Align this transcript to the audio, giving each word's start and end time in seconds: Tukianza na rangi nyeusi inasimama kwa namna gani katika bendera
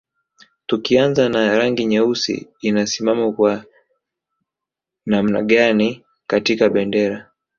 Tukianza 0.65 1.29
na 1.29 1.57
rangi 1.57 1.85
nyeusi 1.85 2.47
inasimama 2.61 3.31
kwa 3.31 3.65
namna 5.05 5.41
gani 5.41 6.05
katika 6.27 6.69
bendera 6.69 7.29